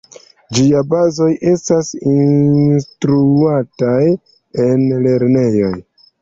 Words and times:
Ĝiaj 0.57 0.79
bazoj 0.93 1.27
estas 1.51 1.91
instruataj 2.13 4.01
en 4.65 4.83
lernejoj. 5.05 5.73